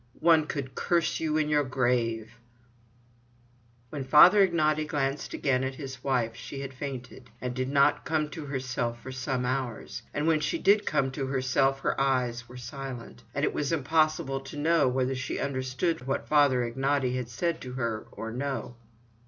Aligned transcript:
One 0.21 0.47
could 0.47 0.73
curse 0.73 1.19
you 1.19 1.37
in 1.37 1.47
your 1.47 1.63
grave——" 1.63 2.31
When 3.91 4.03
Father 4.03 4.47
Ignaty 4.47 4.87
glanced 4.87 5.35
again 5.35 5.63
at 5.63 5.75
his 5.75 6.03
wife, 6.03 6.35
she 6.35 6.61
had 6.61 6.73
fainted, 6.73 7.29
and 7.39 7.53
did 7.53 7.69
not 7.69 8.03
come 8.03 8.27
to 8.31 8.47
herself 8.47 8.99
for 8.99 9.11
some 9.11 9.45
hours. 9.45 10.01
And 10.11 10.25
when 10.25 10.39
she 10.39 10.57
did 10.57 10.87
come 10.87 11.11
to 11.11 11.27
herself 11.27 11.81
her 11.81 12.01
eyes 12.01 12.49
were 12.49 12.57
silent, 12.57 13.21
and 13.35 13.45
it 13.45 13.53
was 13.53 13.71
impossible 13.71 14.39
to 14.39 14.57
know 14.57 14.87
whether 14.87 15.13
she 15.13 15.37
understood 15.37 16.07
what 16.07 16.27
Father 16.27 16.63
Ignaty 16.67 17.15
had 17.15 17.29
said 17.29 17.61
to 17.61 17.73
her, 17.73 18.07
or 18.11 18.31
no. 18.31 18.77